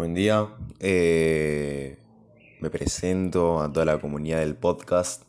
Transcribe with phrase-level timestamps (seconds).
[0.00, 0.48] Buen día.
[0.78, 1.98] Eh,
[2.58, 5.24] me presento a toda la comunidad del podcast.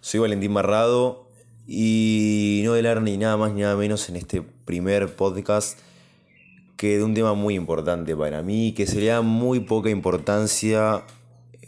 [0.00, 1.26] Soy Valentín Barrado
[1.66, 5.80] y no hablar ni nada más ni nada menos en este primer podcast
[6.76, 11.02] que de un tema muy importante para mí, que sería muy poca importancia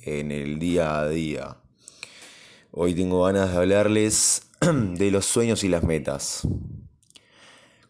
[0.05, 1.57] en el día a día.
[2.71, 6.47] Hoy tengo ganas de hablarles de los sueños y las metas.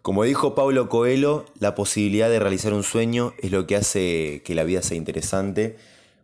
[0.02, 4.54] Como dijo Pablo Coelho, la posibilidad de realizar un sueño es lo que hace que
[4.54, 5.76] la vida sea interesante.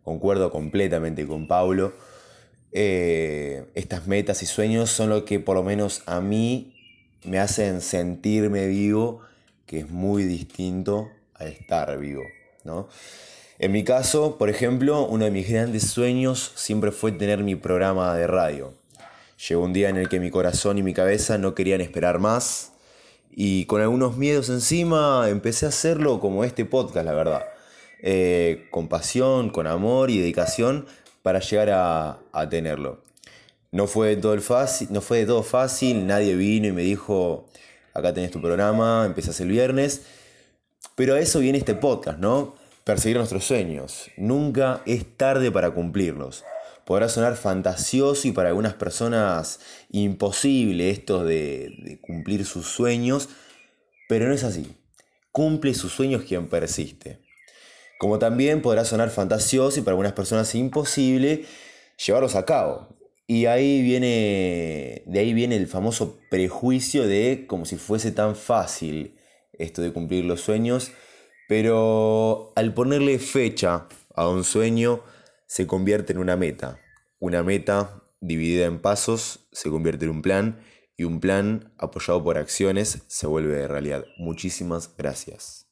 [0.03, 1.93] Concuerdo completamente con Pablo.
[2.73, 6.73] Eh, estas metas y sueños son lo que por lo menos a mí
[7.25, 9.21] me hacen sentirme vivo,
[9.67, 12.23] que es muy distinto a estar vivo.
[12.65, 12.89] ¿no?
[13.59, 18.15] En mi caso, por ejemplo, uno de mis grandes sueños siempre fue tener mi programa
[18.15, 18.73] de radio.
[19.47, 22.73] Llegó un día en el que mi corazón y mi cabeza no querían esperar más
[23.31, 27.43] y con algunos miedos encima empecé a hacerlo como este podcast, la verdad.
[28.01, 30.87] Eh, con pasión, con amor y dedicación
[31.23, 33.03] para llegar a, tenerlo.
[33.73, 37.47] No fue, todo el fácil, no fue de todo fácil, nadie vino y me dijo,
[37.95, 40.03] acá tenés tu programa, empezás el viernes.
[40.95, 42.55] Pero a eso viene este podcast, ¿no?
[42.85, 44.11] Perseguir nuestros sueños.
[44.17, 46.45] Nunca es tarde para cumplirlos
[46.87, 49.59] podrá sonar fantasioso y para algunas personas
[49.91, 53.29] imposible esto de, cumplir sus sueños,
[54.09, 54.77] pero no es así.
[55.33, 57.19] Cumple sus sueños quien persiste.
[57.99, 61.45] Como también podrá sonar fantasioso y para algunas personas imposible
[62.07, 62.89] llevarlos a cabo.
[63.27, 69.19] Y ahí viene, de ahí viene el famoso prejuicio de como si fuese tan fácil
[69.59, 70.93] esto de cumplir los sueños,
[71.49, 75.03] pero al ponerle fecha a un sueño,
[75.47, 76.81] se convierte en una meta.
[77.19, 80.61] Una meta dividida en pasos se convierte en un plan
[80.97, 84.05] y un plan apoyado por acciones se vuelve realidad.
[84.19, 85.66] Muchísimas gracias.